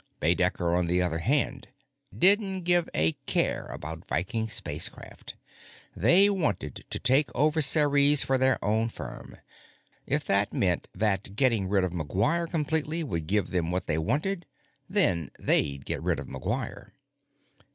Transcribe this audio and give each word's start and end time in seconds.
Baedecker, 0.19 0.73
on 0.75 0.87
the 0.87 0.99
other 0.99 1.19
hand, 1.19 1.67
didn't 2.17 2.63
give 2.63 2.89
a 2.91 3.11
care 3.27 3.67
about 3.67 4.07
Viking 4.07 4.47
Spacecraft. 4.49 5.35
They 5.95 6.27
wanted 6.27 6.85
to 6.89 6.97
take 6.97 7.29
over 7.35 7.61
Ceres 7.61 8.23
for 8.23 8.39
their 8.39 8.57
own 8.65 8.89
firm. 8.89 9.37
If 10.07 10.25
that 10.25 10.53
meant 10.53 10.89
that 10.95 11.35
getting 11.35 11.69
rid 11.69 11.83
of 11.83 11.91
McGuire 11.91 12.49
completely 12.49 13.03
would 13.03 13.27
give 13.27 13.51
them 13.51 13.69
what 13.69 13.85
they 13.85 13.99
wanted, 13.99 14.47
then 14.89 15.29
they'd 15.37 15.85
get 15.85 16.01
rid 16.01 16.19
of 16.19 16.25
McGuire. 16.25 16.93